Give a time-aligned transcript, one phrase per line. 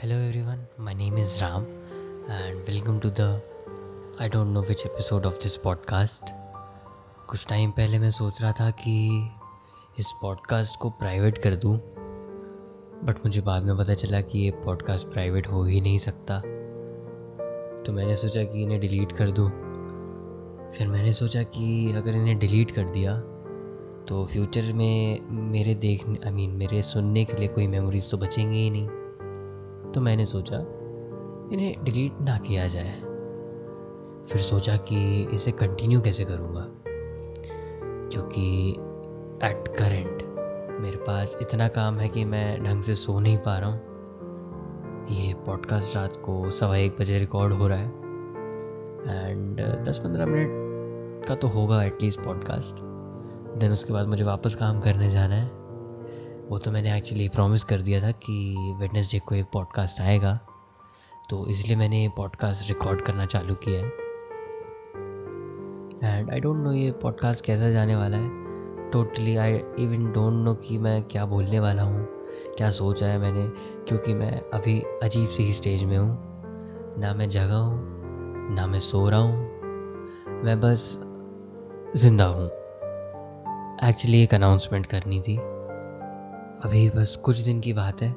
[0.00, 1.64] Hello everyone, my name is Ram
[2.28, 3.40] and welcome to the
[4.20, 6.30] I don't know which episode of this podcast.
[7.28, 9.28] कुछ time पहले मैं सोच रहा था कि
[9.98, 11.76] इस पॉडकास्ट को प्राइवेट कर दूँ
[13.04, 16.38] बट मुझे बाद में पता चला कि ये पॉडकास्ट प्राइवेट हो ही नहीं सकता।
[17.84, 19.50] तो मैंने सोचा कि इन्हें डिलीट कर दूँ।
[20.70, 23.18] फिर मैंने सोचा कि अगर इन्हें डिलीट कर दिया
[24.08, 28.58] तो फ्यूचर में मेरे देखने आई मीन मेरे सुनने के लिए कोई मेमोरीज तो बचेंगे
[28.58, 28.88] ही नहीं।
[29.94, 30.56] तो मैंने सोचा,
[31.52, 32.94] इन्हें डिलीट ना किया जाए।
[34.28, 36.66] फिर सोचा कि इसे कंटिन्यू कैसे करूँगा?
[38.10, 38.70] क्योंकि
[39.44, 40.22] एट करेंट
[40.80, 43.80] मेरे पास इतना काम है कि मैं ढंग से सो नहीं पा रहा हूँ।
[45.10, 47.88] ये पॉडकास्ट रात को सवा एक बजे रिकॉर्ड हो रहा है।
[49.30, 52.74] एंड दस पंद्रह मिनट का तो होगा एटलीस्ट पॉडकास्ट
[53.58, 55.50] देन उसके बाद मुझे वापस काम करने जाना है।
[56.50, 60.32] वो तो मैंने एक्चुअली प्रॉमिस कर दिया था कि वेडनेसडे को एक पॉडकास्ट आएगा।
[61.30, 63.86] तो इसलिए मैंने पॉडकास्ट रिकॉर्ड करना चालू किया है।
[66.04, 70.54] एंड आई डोंट नो ये पॉडकास्ट कैसा जाने वाला है। Totally I even don't know
[70.54, 72.06] कि मैं क्या बोलने वाला हूँ,
[72.56, 73.46] क्या सोचा है मैंने,
[73.88, 78.80] क्योंकि मैं अभी अजीब सी ही स्टेज में हूँ। ना मैं जगह हूँ, ना मैं
[78.80, 80.98] सो रहा हूँ, मैं बस
[81.96, 82.46] ज़िंदा हूँ।
[83.88, 85.38] एक्चुअली एक अनाउंसमेंट करनी थी।
[86.64, 88.08] अभी बस कुछ दिन की बात है।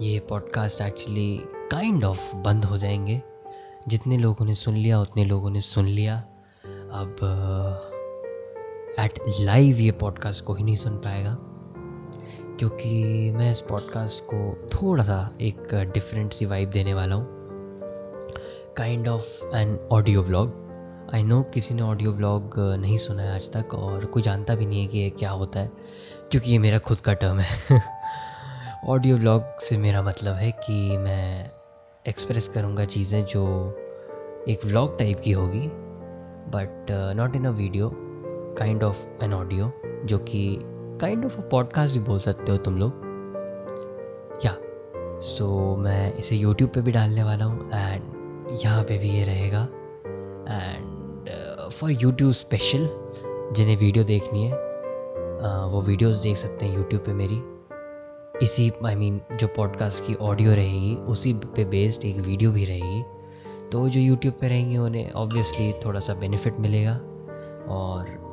[0.00, 3.22] ये पॉडकास्ट एक्चुअली काइंड ऑफ़ बंद हो जाएँगे।
[3.88, 6.18] जितने लोगों ने सुन लिया, उतने लोगों ने सुन लिया।
[6.92, 7.16] अब
[9.00, 11.38] एट लाइव ये पॉडकास्ट को ही नहीं सुन पाएगा।
[12.58, 17.26] क्योंकि मैं इस पॉडकास्ट को थोड़ा सा एक डिफरेंट सी वाइब देने वाला हूँ।
[18.76, 20.63] Kind of an audio vlog
[21.14, 24.66] I know किसी ने ऑडियो ब्लॉग नहीं सुना है आज तक और कोई जानता भी
[24.66, 25.70] नहीं है कि ये क्या होता है,
[26.30, 27.80] क्योंकि ये मेरा खुद का टर्म है।
[28.88, 31.50] ऑडियो ब्लॉग से मेरा मतलब है कि मैं
[32.08, 33.44] एक्सप्रेस करूँगा चीज़ें जो
[34.48, 35.68] एक व्लॉग टाइप की होगी
[36.50, 36.86] but
[37.16, 37.90] not in a video
[38.58, 39.72] kind of an audio
[40.04, 40.58] जो कि
[41.00, 42.92] काइंड ऑफ़ अ पॉडकास्ट भी बोल सकते हो तुम लोग।
[44.44, 44.56] या
[45.20, 49.68] सो मैं इसे यूट्यूब पे भी डालने वाला हूँ एंड यहाँ पे भी ये रहेगा
[50.48, 50.93] एंड
[51.72, 52.88] फॉर यूट्यूब स्पेशल
[53.52, 54.56] जिन्हें वीडियो देखनी है
[55.64, 57.42] वो वीडियोस देख सकते हैं यूट्यूब पे मेरी।
[58.42, 62.50] इसी आई I मीन mean, जो पॉडकास्ट की ऑडियो रहेगी उसी पे बेस्ड एक वीडियो
[62.52, 63.02] भी रहेगी।
[63.72, 66.94] तो जो यूट्यूब पे रहेंगे उन्हें ऑब्वियसली थोड़ा सा बेनिफिट मिलेगा।
[67.68, 68.24] और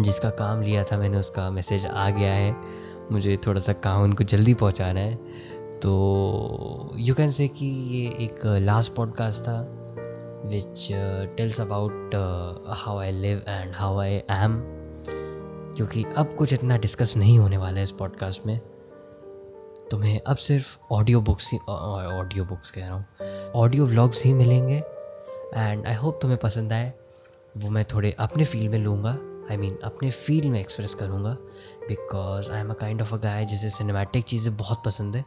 [0.00, 2.56] जिसका काम लिया था मैंने उसका मैसेज आ गया है।
[3.12, 5.14] मुझे थोड़ा सा काम उनको जल्दी पहुंचाना है।
[5.82, 9.83] तो यू कैन से कि ये एक लास्ट पॉडकास्ट था।
[10.44, 14.12] Which uh, tells about uh, how I live and how I
[14.42, 14.60] am.
[15.76, 18.58] क्योंकि अब कुछ इतना डिस्कस नहीं होने वाला है इस पॉडकास्ट में।
[19.90, 23.06] तुम्हें अब सिर्फ़ ऑडियो बुक्स ही ऑडियो बुक्स कह रहा हूँ।
[23.54, 24.82] ऑडियो व्लॉग्स ही मिलेंगे।
[25.56, 26.92] एंड आई होप तुम्हें पसंद आए।
[27.56, 29.10] वो मैं थोड़े अपने फील में लूँगा।
[29.50, 31.36] आई I मीन mean, अपने फील में एक्सप्रेस करूँगा।
[31.88, 35.24] Because I am a kind of a guy जिसे सिनेमैटिक चीज़ें बहुत पसंद है।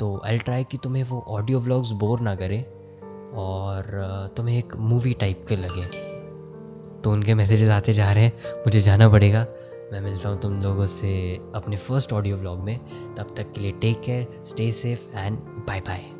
[0.00, 2.79] तो आई ट्राई कि तुम्हें वो ऑडियो व्लॉग्स बोर ना करे।
[3.34, 3.84] और
[4.36, 5.86] तुम्हें एक मूवी टाइप के लगे।
[7.00, 9.46] तो उनके मैसेजेस आते जा रहे हैं। मुझे जाना पड़ेगा।
[9.92, 12.78] मैं मिलता हूँ तुम लोगों से अपने फ़र्स्ट ऑडियो ब्लॉग में।
[13.18, 16.19] तब तक के लिए take care stay safe and bye bye